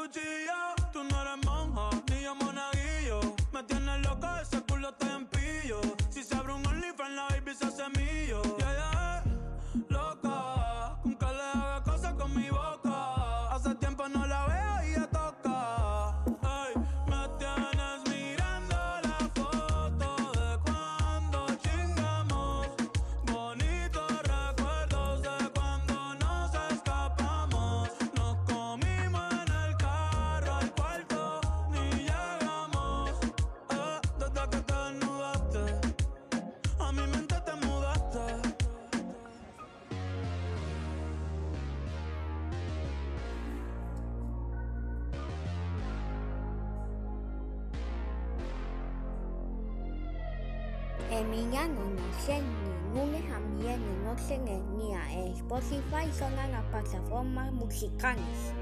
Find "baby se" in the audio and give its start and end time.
7.28-7.66